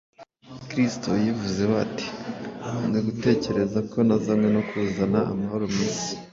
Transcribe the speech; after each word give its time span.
Kristo 0.69 1.09
yivuzeho 1.23 1.73
ati:” 1.85 2.07
Mwe 2.85 2.99
gutekereza 3.07 3.79
ko 3.91 3.97
nazanywe 4.07 4.49
no 4.55 4.61
kuzana 4.69 5.19
amahoro 5.33 5.63
mu 5.73 5.79
isi: 5.89 6.13